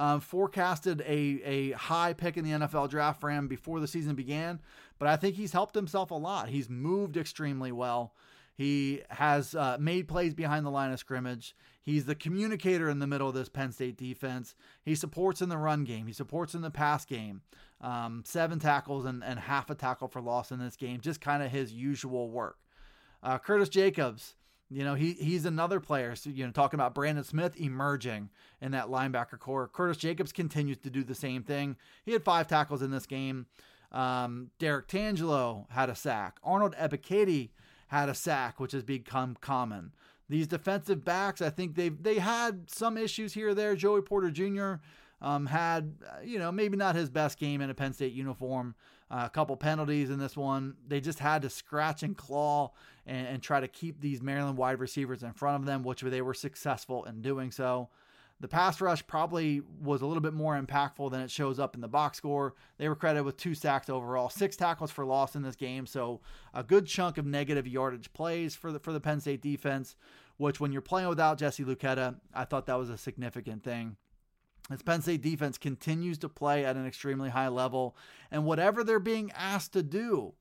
uh, 0.00 0.18
forecasted 0.18 1.02
a, 1.02 1.42
a 1.44 1.70
high 1.72 2.14
pick 2.14 2.38
in 2.38 2.44
the 2.44 2.52
NFL 2.52 2.88
draft 2.88 3.20
for 3.20 3.30
him 3.30 3.48
before 3.48 3.80
the 3.80 3.86
season 3.86 4.14
began, 4.14 4.58
but 4.98 5.06
I 5.06 5.16
think 5.16 5.36
he's 5.36 5.52
helped 5.52 5.74
himself 5.74 6.10
a 6.10 6.14
lot. 6.14 6.48
He's 6.48 6.70
moved 6.70 7.18
extremely 7.18 7.70
well. 7.70 8.14
He 8.54 9.02
has 9.10 9.54
uh, 9.54 9.76
made 9.78 10.08
plays 10.08 10.32
behind 10.32 10.64
the 10.64 10.70
line 10.70 10.90
of 10.90 10.98
scrimmage. 10.98 11.54
He's 11.82 12.06
the 12.06 12.14
communicator 12.14 12.88
in 12.88 12.98
the 12.98 13.06
middle 13.06 13.28
of 13.28 13.34
this 13.34 13.50
Penn 13.50 13.72
State 13.72 13.98
defense. 13.98 14.54
He 14.82 14.94
supports 14.94 15.42
in 15.42 15.50
the 15.50 15.58
run 15.58 15.84
game. 15.84 16.06
He 16.06 16.14
supports 16.14 16.54
in 16.54 16.62
the 16.62 16.70
pass 16.70 17.04
game. 17.04 17.42
Um, 17.82 18.22
seven 18.26 18.58
tackles 18.58 19.04
and, 19.04 19.22
and 19.22 19.38
half 19.38 19.68
a 19.68 19.74
tackle 19.74 20.08
for 20.08 20.22
loss 20.22 20.50
in 20.50 20.58
this 20.58 20.76
game. 20.76 21.00
Just 21.00 21.20
kind 21.20 21.42
of 21.42 21.50
his 21.50 21.74
usual 21.74 22.30
work. 22.30 22.56
Uh, 23.22 23.38
Curtis 23.38 23.68
Jacobs, 23.68 24.34
you 24.70 24.84
know, 24.84 24.94
he 24.94 25.14
he's 25.14 25.44
another 25.44 25.80
player. 25.80 26.14
So, 26.14 26.30
you 26.30 26.46
know, 26.46 26.52
talking 26.52 26.78
about 26.78 26.94
Brandon 26.94 27.24
Smith 27.24 27.60
emerging 27.60 28.30
in 28.60 28.70
that 28.72 28.86
linebacker 28.86 29.38
corps. 29.38 29.68
Curtis 29.68 29.96
Jacobs 29.96 30.32
continues 30.32 30.78
to 30.78 30.90
do 30.90 31.02
the 31.02 31.14
same 31.14 31.42
thing. 31.42 31.76
He 32.04 32.12
had 32.12 32.22
five 32.22 32.46
tackles 32.46 32.80
in 32.80 32.90
this 32.90 33.06
game. 33.06 33.46
Um, 33.90 34.50
Derrick 34.60 34.86
Tangelo 34.86 35.68
had 35.70 35.90
a 35.90 35.96
sack. 35.96 36.38
Arnold 36.44 36.76
Ebiketie 36.76 37.50
had 37.88 38.08
a 38.08 38.14
sack, 38.14 38.60
which 38.60 38.70
has 38.70 38.84
become 38.84 39.36
common. 39.40 39.92
These 40.28 40.46
defensive 40.46 41.04
backs, 41.04 41.42
I 41.42 41.50
think 41.50 41.74
they've 41.74 42.00
they 42.00 42.20
had 42.20 42.70
some 42.70 42.96
issues 42.96 43.34
here 43.34 43.48
or 43.48 43.54
there. 43.54 43.74
Joey 43.74 44.02
Porter 44.02 44.30
Jr. 44.30 44.74
Um, 45.22 45.46
had 45.46 45.94
uh, 46.06 46.22
you 46.24 46.38
know 46.38 46.50
maybe 46.50 46.76
not 46.76 46.94
his 46.94 47.10
best 47.10 47.38
game 47.38 47.60
in 47.60 47.70
a 47.70 47.74
Penn 47.74 47.92
State 47.92 48.12
uniform. 48.12 48.74
Uh, 49.10 49.24
a 49.26 49.30
couple 49.30 49.56
penalties 49.56 50.08
in 50.08 50.18
this 50.18 50.36
one. 50.36 50.76
They 50.86 51.00
just 51.00 51.18
had 51.18 51.42
to 51.42 51.50
scratch 51.50 52.04
and 52.04 52.16
claw 52.16 52.70
and, 53.06 53.26
and 53.26 53.42
try 53.42 53.58
to 53.58 53.66
keep 53.66 54.00
these 54.00 54.22
Maryland 54.22 54.56
wide 54.56 54.78
receivers 54.78 55.24
in 55.24 55.32
front 55.32 55.60
of 55.60 55.66
them, 55.66 55.82
which 55.82 56.02
they 56.02 56.22
were 56.22 56.34
successful 56.34 57.04
in 57.04 57.20
doing 57.20 57.50
so. 57.50 57.88
The 58.40 58.48
pass 58.48 58.80
rush 58.80 59.06
probably 59.06 59.60
was 59.82 60.00
a 60.00 60.06
little 60.06 60.22
bit 60.22 60.32
more 60.32 60.58
impactful 60.58 61.10
than 61.10 61.20
it 61.20 61.30
shows 61.30 61.58
up 61.58 61.74
in 61.74 61.82
the 61.82 61.88
box 61.88 62.16
score. 62.16 62.54
They 62.78 62.88
were 62.88 62.96
credited 62.96 63.26
with 63.26 63.36
two 63.36 63.54
sacks 63.54 63.90
overall, 63.90 64.30
six 64.30 64.56
tackles 64.56 64.90
for 64.90 65.04
loss 65.04 65.36
in 65.36 65.42
this 65.42 65.56
game, 65.56 65.86
so 65.86 66.20
a 66.54 66.62
good 66.62 66.86
chunk 66.86 67.18
of 67.18 67.26
negative 67.26 67.66
yardage 67.66 68.12
plays 68.14 68.54
for 68.54 68.72
the 68.72 68.78
for 68.78 68.94
the 68.94 69.00
Penn 69.00 69.20
State 69.20 69.42
defense. 69.42 69.94
Which, 70.38 70.58
when 70.58 70.72
you're 70.72 70.80
playing 70.80 71.10
without 71.10 71.36
Jesse 71.36 71.64
Luketa, 71.64 72.16
I 72.32 72.46
thought 72.46 72.64
that 72.64 72.78
was 72.78 72.88
a 72.88 72.96
significant 72.96 73.62
thing. 73.62 73.96
As 74.70 74.82
Penn 74.82 75.02
State 75.02 75.22
defense 75.22 75.58
continues 75.58 76.18
to 76.18 76.28
play 76.28 76.64
at 76.64 76.76
an 76.76 76.86
extremely 76.86 77.30
high 77.30 77.48
level, 77.48 77.96
and 78.30 78.44
whatever 78.44 78.84
they're 78.84 79.00
being 79.00 79.32
asked 79.32 79.72
to 79.72 79.82
do, 79.82 80.34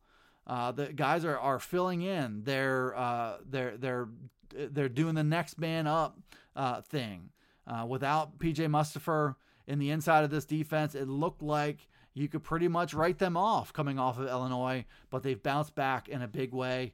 uh, 0.45 0.71
the 0.71 0.93
guys 0.93 1.25
are, 1.25 1.37
are 1.37 1.59
filling 1.59 2.01
in. 2.01 2.43
They're 2.43 2.95
uh, 2.95 3.37
they're 3.47 3.77
they're 3.77 4.07
they're 4.51 4.89
doing 4.89 5.15
the 5.15 5.23
next 5.23 5.59
man 5.59 5.87
up 5.87 6.19
uh, 6.55 6.81
thing. 6.81 7.29
Uh, 7.65 7.85
without 7.85 8.39
PJ 8.39 8.67
Mustipher 8.67 9.35
in 9.67 9.79
the 9.79 9.91
inside 9.91 10.23
of 10.23 10.31
this 10.31 10.45
defense, 10.45 10.95
it 10.95 11.07
looked 11.07 11.41
like 11.41 11.87
you 12.13 12.27
could 12.27 12.43
pretty 12.43 12.67
much 12.67 12.93
write 12.93 13.19
them 13.19 13.37
off 13.37 13.71
coming 13.71 13.99
off 13.99 14.19
of 14.19 14.27
Illinois, 14.27 14.85
but 15.09 15.23
they've 15.23 15.41
bounced 15.41 15.75
back 15.75 16.09
in 16.09 16.21
a 16.21 16.27
big 16.27 16.53
way. 16.53 16.93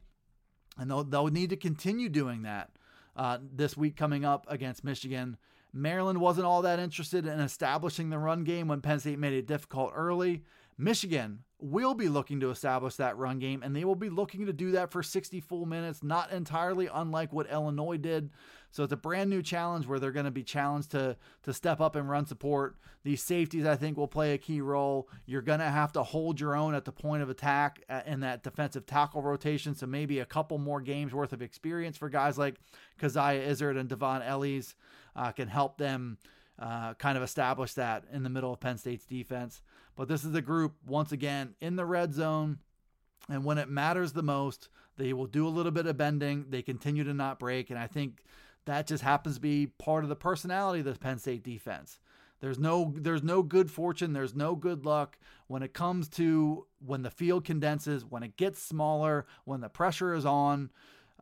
And 0.78 0.92
they'll, 0.92 1.06
they'll 1.06 1.28
need 1.28 1.52
to 1.52 1.56
continue 1.56 2.10
doing 2.10 2.42
that 2.42 2.72
uh, 3.16 3.38
this 3.42 3.78
week 3.78 3.96
coming 3.96 4.26
up 4.26 4.46
against 4.50 4.84
Michigan. 4.84 5.38
Maryland 5.76 6.22
wasn't 6.22 6.48
all 6.48 6.62
that 6.62 6.80
interested 6.80 7.26
in 7.26 7.42
establishing 7.42 8.10
the 8.10 8.18
run 8.18 8.46
game 8.46 8.70
when 8.70 8.80
Penn 8.80 9.02
State 9.02 9.20
made 9.20 9.34
it 9.34 9.46
difficult 9.46 9.92
early. 9.94 10.42
Michigan 10.78 11.40
will 11.60 11.94
be 11.94 12.08
looking 12.08 12.40
to 12.40 12.50
establish 12.50 12.96
that 12.96 13.18
run 13.18 13.40
game, 13.40 13.62
and 13.62 13.76
they 13.76 13.84
will 13.84 13.96
be 13.96 14.10
looking 14.10 14.46
to 14.46 14.54
do 14.54 14.72
that 14.72 14.92
for 14.92 15.04
60 15.04 15.42
full 15.42 15.66
minutes, 15.66 16.02
not 16.02 16.32
entirely 16.32 16.88
unlike 16.94 17.34
what 17.34 17.52
Illinois 17.52 17.98
did. 17.98 18.30
So 18.72 18.84
it's 18.84 18.94
a 18.94 18.98
brand 18.98 19.30
new 19.30 19.42
challenge 19.42 19.86
where 19.88 20.00
they're 20.00 20.12
going 20.12 20.26
to 20.26 20.32
be 20.32 20.44
challenged 20.44 20.92
to 20.92 21.18
to 21.44 21.54
step 21.54 21.80
up 21.80 21.96
and 21.96 22.10
run 22.10 22.26
support. 22.26 22.78
These 23.04 23.24
safeties, 23.24 23.66
I 23.66 23.76
think, 23.76 23.98
will 23.98 24.08
play 24.08 24.34
a 24.34 24.38
key 24.38 24.60
role. 24.60 25.10
You're 25.26 25.42
going 25.42 25.60
to 25.60 25.66
have 25.66 25.94
to 25.94 26.04
hold 26.04 26.40
your 26.40 26.56
own 26.56 26.74
at 26.74 26.86
the 26.86 26.92
point 26.92 27.24
of 27.24 27.30
attack 27.30 27.84
uh, 27.90 28.02
in 28.06 28.22
that 28.22 28.44
defensive 28.44 28.86
tackle 28.86 29.22
rotation. 29.22 29.76
So 29.76 29.88
maybe 29.88 30.20
a 30.20 30.26
couple 30.26 30.58
more 30.58 30.82
games 30.82 31.14
worth 31.14 31.32
of 31.32 31.42
experience 31.42 31.96
for 31.96 32.10
guys 32.10 32.38
like 32.38 32.56
Coziah 32.98 33.48
Izzard 33.50 33.78
and 33.78 33.88
D'Von 33.88 34.22
Ellies 34.22 34.76
uh, 35.16 35.32
can 35.32 35.48
help 35.48 35.78
them 35.78 36.18
uh, 36.60 36.94
kind 36.96 37.18
of 37.18 37.24
establish 37.24 37.74
that 37.74 38.06
in 38.12 38.24
the 38.24 38.30
middle 38.30 38.54
of 38.54 38.60
Penn 38.60 38.78
State's 38.78 39.06
defense. 39.06 39.62
But 39.96 40.08
this 40.08 40.24
is 40.24 40.36
a 40.36 40.42
group, 40.42 40.76
once 40.86 41.12
again, 41.12 41.56
in 41.62 41.76
the 41.76 41.86
red 41.86 42.14
zone. 42.14 42.60
And 43.30 43.44
when 43.44 43.58
it 43.58 43.70
matters 43.70 44.14
the 44.14 44.24
most, 44.24 44.70
they 44.98 45.14
will 45.14 45.26
do 45.26 45.48
a 45.48 45.50
little 45.50 45.72
bit 45.72 45.88
of 45.88 45.98
bending. 45.98 46.46
They 46.50 46.62
continue 46.62 47.04
to 47.04 47.14
not 47.14 47.40
break. 47.40 47.70
And 47.70 47.80
I 47.80 47.88
think 47.88 48.24
that 48.66 48.88
just 48.88 49.04
happens 49.04 49.36
to 49.36 49.42
be 49.42 49.68
part 49.68 50.04
of 50.04 50.10
the 50.10 50.16
personality 50.16 50.80
of 50.80 50.86
the 50.86 50.96
Penn 50.96 51.20
State 51.20 51.44
defense. 51.44 52.00
There's 52.42 52.60
no 52.60 52.94
there's 52.96 53.24
no 53.24 53.42
good 53.42 53.72
fortune, 53.72 54.14
there's 54.14 54.36
no 54.36 54.56
good 54.56 54.86
luck 54.86 55.18
when 55.48 55.64
it 55.64 55.74
comes 55.74 56.10
to 56.10 56.68
when 56.86 57.02
the 57.02 57.10
field 57.10 57.46
condenses, 57.46 58.06
when 58.06 58.24
it 58.24 58.38
gets 58.38 58.62
smaller, 58.62 59.26
when 59.46 59.62
the 59.62 59.70
pressure 59.70 60.14
is 60.14 60.26
on. 60.26 60.70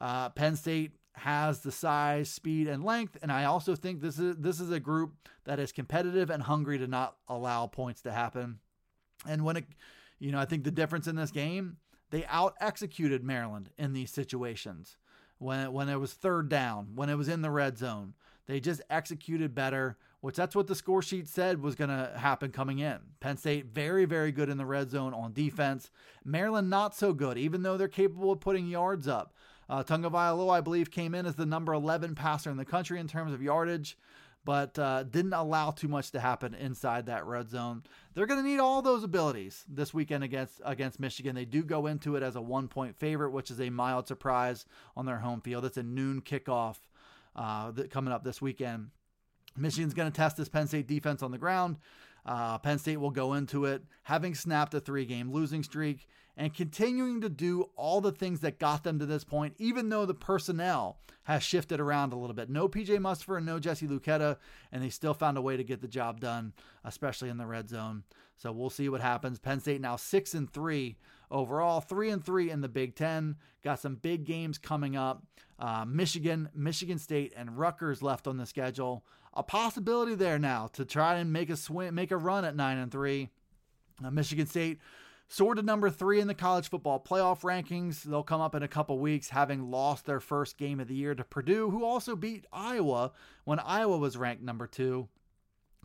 Uh, 0.02 0.30
Penn 0.30 0.56
State 0.56 0.92
has 1.14 1.62
the 1.62 1.72
size, 1.72 2.30
speed, 2.30 2.68
and 2.68 2.84
length, 2.84 3.18
and 3.22 3.32
I 3.32 3.46
also 3.46 3.76
think 3.76 4.02
this 4.02 4.20
is 4.20 4.36
this 4.38 4.60
is 4.60 4.72
a 4.72 4.80
group 4.80 5.14
that 5.46 5.60
is 5.60 5.72
competitive 5.72 6.30
and 6.30 6.44
hungry 6.44 6.78
to 6.80 6.88
not 6.88 7.16
allow 7.28 7.68
points 7.68 8.02
to 8.02 8.12
happen. 8.12 8.60
And 9.28 9.46
when 9.46 9.58
it, 9.58 9.66
you 10.20 10.32
know, 10.32 10.40
I 10.40 10.46
think 10.46 10.64
the 10.64 10.72
difference 10.72 11.08
in 11.08 11.16
this 11.16 11.32
game, 11.32 11.78
they 12.10 12.26
out 12.26 12.56
executed 12.60 13.24
Maryland 13.24 13.70
in 13.78 13.94
these 13.94 14.12
situations 14.12 14.98
when 15.38 15.72
when 15.72 15.90
it 15.90 16.00
was 16.00 16.14
third 16.14 16.50
down, 16.50 16.94
when 16.96 17.10
it 17.10 17.16
was 17.16 17.30
in 17.30 17.42
the 17.42 17.52
red 17.52 17.78
zone. 17.78 18.14
They 18.46 18.60
just 18.60 18.82
executed 18.90 19.56
better, 19.56 19.98
which 20.20 20.36
that's 20.36 20.56
what 20.56 20.68
the 20.68 20.76
score 20.76 21.02
sheet 21.02 21.30
said 21.30 21.62
was 21.62 21.76
going 21.76 21.90
to 21.90 22.12
happen 22.18 22.52
coming 22.52 22.80
in. 22.80 23.00
Penn 23.20 23.38
State 23.38 23.68
very 23.68 24.06
very 24.06 24.32
good 24.32 24.50
in 24.50 24.58
the 24.58 24.66
red 24.66 24.90
zone 24.90 25.14
on 25.14 25.32
defense. 25.34 25.92
Maryland 26.26 26.70
not 26.70 26.96
so 26.96 27.14
good, 27.14 27.38
even 27.38 27.64
though 27.64 27.78
they're 27.78 27.88
capable 27.88 28.32
of 28.32 28.40
putting 28.40 28.68
yards 28.68 29.08
up. 29.08 29.34
Uh, 29.74 29.84
Tagovailoa, 29.84 30.52
I 30.52 30.62
believe, 30.62 30.92
came 30.92 31.16
in 31.16 31.26
as 31.26 31.34
the 31.34 31.48
number 31.48 31.74
11 31.74 32.14
passer 32.14 32.52
in 32.52 32.58
the 32.58 32.66
country 32.66 33.00
in 33.00 33.08
terms 33.08 33.34
of 33.34 33.42
yardage 33.42 33.98
but 34.46 34.78
uh, 34.78 35.04
didn't 35.04 35.34
allow 35.34 35.72
too 35.72 35.88
much 35.88 36.12
to 36.12 36.20
happen 36.20 36.54
inside 36.54 37.06
that 37.06 37.26
red 37.26 37.50
zone. 37.50 37.82
They're 38.14 38.26
going 38.26 38.44
to 38.44 38.48
need 38.48 38.60
all 38.60 38.82
those 38.82 39.04
abilities 39.04 39.64
this 39.70 39.94
weekend 39.94 40.24
against 40.24 40.60
against 40.66 41.00
Michigan. 41.00 41.34
They 41.34 41.46
do 41.46 41.64
go 41.64 41.88
into 41.88 42.18
it 42.18 42.24
as 42.24 42.36
a 42.36 42.42
one 42.42 42.68
point 42.68 42.98
favorite, 42.98 43.32
which 43.32 43.50
is 43.50 43.62
a 43.62 43.70
mild 43.70 44.06
surprise 44.08 44.66
on 44.98 45.06
their 45.06 45.20
home 45.20 45.40
field. 45.40 45.64
It's 45.64 45.78
a 45.78 45.84
noon 45.84 46.22
kickoff 46.22 46.76
uh, 47.38 47.72
that 47.72 47.90
coming 47.90 48.14
up 48.14 48.26
this 48.26 48.42
weekend. 48.42 48.90
Michigan's 49.56 49.94
going 49.94 50.12
to 50.12 50.16
test 50.16 50.36
this 50.36 50.50
Penn 50.50 50.68
State 50.68 50.88
defense 50.88 51.24
on 51.24 51.32
the 51.32 51.38
ground. 51.38 51.78
Uh, 52.26 52.58
Penn 52.58 52.80
State 52.80 53.00
will 53.00 53.12
go 53.12 53.34
into 53.34 53.66
it 53.66 53.84
having 54.04 54.36
snapped 54.36 54.74
a 54.74 54.80
three 54.80 55.06
game 55.06 55.32
losing 55.32 55.64
streak 55.64 56.08
and 56.36 56.54
continuing 56.54 57.22
to 57.22 57.30
do 57.30 57.70
all 57.76 58.02
the 58.02 58.12
things 58.12 58.40
that 58.40 58.60
got 58.60 58.84
them 58.84 59.00
to 59.00 59.06
this 59.06 59.24
point, 59.24 59.54
even 59.58 59.90
though 59.90 60.06
the 60.06 60.14
personnel 60.14 60.98
has 61.24 61.44
shifted 61.44 61.80
around 61.80 62.12
a 62.12 62.18
little 62.18 62.34
bit. 62.34 62.50
No 62.50 62.68
PJ 62.68 62.88
Mustipher 63.00 63.38
and 63.38 63.46
no 63.46 63.60
Jesse 63.60 63.88
Luketa, 63.88 64.38
and 64.72 64.84
they 64.84 64.90
still 64.90 65.14
found 65.14 65.38
a 65.38 65.42
way 65.42 65.58
to 65.58 65.64
get 65.64 65.82
the 65.82 65.88
job 65.88 66.20
done, 66.20 66.54
especially 66.84 67.30
in 67.30 67.38
the 67.38 67.46
red 67.46 67.70
zone. 67.70 68.04
So 68.38 68.52
we'll 68.52 68.70
see 68.70 68.90
what 68.90 69.02
happens. 69.02 69.40
Penn 69.40 69.60
State 69.60 69.80
now 69.80 69.96
six 69.96 70.34
and 70.34 70.52
three 70.52 70.98
overall, 71.34 71.82
three 71.82 72.10
and 72.10 72.24
three 72.24 72.50
in 72.50 72.62
the 72.62 72.70
Big 72.70 72.96
Ten. 72.96 73.36
Got 73.64 73.80
some 73.80 73.96
big 73.96 74.24
games 74.24 74.58
coming 74.58 74.96
up. 74.96 75.26
Uh, 75.60 75.84
Michigan, 75.86 76.50
Michigan 76.56 77.00
State, 77.00 77.34
and 77.36 77.58
Rutgers 77.58 78.02
left 78.02 78.28
on 78.28 78.38
the 78.38 78.46
schedule. 78.46 79.06
A 79.34 79.44
possibility 79.44 80.16
there 80.16 80.40
now 80.40 80.68
to 80.74 80.86
try 80.86 81.16
and 81.16 81.34
make 81.34 81.50
a 81.50 81.58
swing, 81.58 81.94
make 81.94 82.12
a 82.12 82.18
run 82.18 82.46
at 82.46 82.56
nine 82.56 82.78
and 82.78 82.92
three. 82.92 83.30
Uh, 84.04 84.12
Michigan 84.12 84.48
State 84.48 84.80
Soared 85.34 85.58
to 85.58 85.64
number 85.64 85.90
three 85.90 86.20
in 86.20 86.28
the 86.28 86.36
college 86.36 86.70
football 86.70 87.00
playoff 87.00 87.42
rankings. 87.42 88.04
They'll 88.04 88.22
come 88.22 88.42
up 88.42 88.54
in 88.54 88.62
a 88.62 88.68
couple 88.68 89.00
weeks, 89.00 89.30
having 89.30 89.72
lost 89.72 90.06
their 90.06 90.20
first 90.20 90.58
game 90.58 90.80
of 90.80 90.88
the 90.88 90.94
year 90.94 91.16
to 91.16 91.24
Purdue, 91.24 91.72
who 91.72 91.84
also 91.84 92.16
beat 92.16 92.46
Iowa 92.54 93.14
when 93.44 93.60
Iowa 93.60 93.98
was 93.98 94.16
ranked 94.16 94.44
number 94.44 94.68
two. 94.68 95.08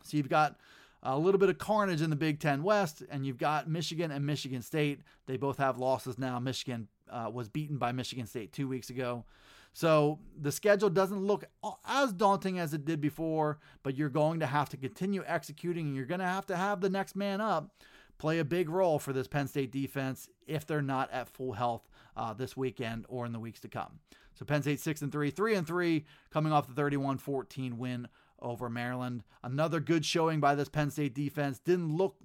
So 0.03 0.17
you've 0.17 0.29
got 0.29 0.57
a 1.03 1.17
little 1.17 1.39
bit 1.39 1.49
of 1.49 1.57
carnage 1.57 2.01
in 2.01 2.09
the 2.09 2.15
Big 2.15 2.39
Ten 2.39 2.63
West, 2.63 3.03
and 3.09 3.25
you've 3.25 3.37
got 3.37 3.69
Michigan 3.69 4.11
and 4.11 4.25
Michigan 4.25 4.61
State. 4.61 5.01
They 5.27 5.37
both 5.37 5.57
have 5.57 5.77
losses 5.77 6.17
now. 6.17 6.39
Michigan 6.39 6.87
uh, 7.09 7.29
was 7.33 7.49
beaten 7.49 7.77
by 7.77 7.91
Michigan 7.91 8.27
State 8.27 8.51
two 8.51 8.67
weeks 8.67 8.89
ago. 8.89 9.25
So 9.73 10.19
the 10.39 10.51
schedule 10.51 10.89
doesn't 10.89 11.25
look 11.25 11.45
as 11.87 12.11
daunting 12.11 12.59
as 12.59 12.73
it 12.73 12.85
did 12.85 12.99
before, 12.99 13.59
but 13.83 13.95
you're 13.95 14.09
going 14.09 14.39
to 14.41 14.45
have 14.45 14.69
to 14.69 14.77
continue 14.77 15.23
executing, 15.25 15.87
and 15.87 15.95
you're 15.95 16.05
going 16.05 16.19
to 16.19 16.25
have 16.25 16.45
to 16.47 16.57
have 16.57 16.81
the 16.81 16.89
next 16.89 17.15
man 17.15 17.39
up 17.39 17.71
play 18.19 18.39
a 18.39 18.45
big 18.45 18.69
role 18.69 18.99
for 18.99 19.13
this 19.13 19.27
Penn 19.27 19.47
State 19.47 19.71
defense 19.71 20.29
if 20.45 20.67
they're 20.67 20.81
not 20.81 21.09
at 21.11 21.29
full 21.29 21.53
health 21.53 21.87
uh, 22.15 22.33
this 22.33 22.55
weekend 22.55 23.05
or 23.07 23.25
in 23.25 23.31
the 23.31 23.39
weeks 23.39 23.61
to 23.61 23.69
come. 23.69 23.99
So 24.35 24.45
Penn 24.45 24.61
State 24.61 24.79
six 24.79 25.01
and 25.01 25.11
three, 25.11 25.31
three 25.31 25.55
and 25.55 25.65
three, 25.65 26.05
coming 26.29 26.53
off 26.53 26.73
the 26.73 26.79
31-14 26.79 27.77
win 27.77 28.07
over 28.41 28.69
Maryland. 28.69 29.23
Another 29.43 29.79
good 29.79 30.05
showing 30.05 30.39
by 30.39 30.55
this 30.55 30.69
Penn 30.69 30.91
State 30.91 31.13
defense. 31.13 31.59
Didn't 31.59 31.95
look 31.95 32.15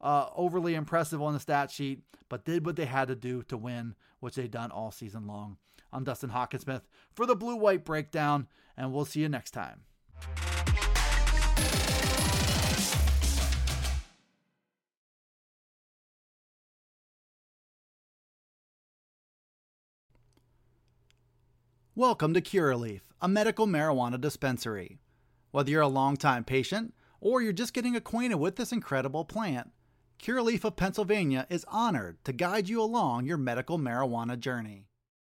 uh, 0.00 0.26
overly 0.34 0.74
impressive 0.74 1.22
on 1.22 1.32
the 1.32 1.40
stat 1.40 1.70
sheet, 1.70 2.02
but 2.28 2.44
did 2.44 2.66
what 2.66 2.76
they 2.76 2.86
had 2.86 3.08
to 3.08 3.14
do 3.14 3.42
to 3.44 3.56
win, 3.56 3.94
which 4.20 4.34
they've 4.34 4.50
done 4.50 4.70
all 4.70 4.90
season 4.90 5.26
long. 5.26 5.56
I'm 5.92 6.04
Dustin 6.04 6.30
Hockensmith 6.30 6.82
for 7.12 7.26
the 7.26 7.36
Blue 7.36 7.56
White 7.56 7.84
Breakdown, 7.84 8.48
and 8.76 8.92
we'll 8.92 9.04
see 9.04 9.20
you 9.20 9.28
next 9.28 9.50
time. 9.50 9.82
Welcome 21.94 22.32
to 22.32 22.40
Curaleaf, 22.40 23.02
a 23.20 23.28
medical 23.28 23.66
marijuana 23.66 24.18
dispensary. 24.18 24.98
Whether 25.52 25.70
you're 25.70 25.82
a 25.82 25.88
longtime 25.88 26.44
patient 26.44 26.94
or 27.20 27.42
you're 27.42 27.52
just 27.52 27.74
getting 27.74 27.94
acquainted 27.94 28.36
with 28.36 28.56
this 28.56 28.72
incredible 28.72 29.26
plant, 29.26 29.70
Curaleaf 30.18 30.64
of 30.64 30.76
Pennsylvania 30.76 31.46
is 31.50 31.66
honored 31.68 32.16
to 32.24 32.32
guide 32.32 32.70
you 32.70 32.80
along 32.80 33.26
your 33.26 33.36
medical 33.36 33.78
marijuana 33.78 34.40
journey. 34.40 34.86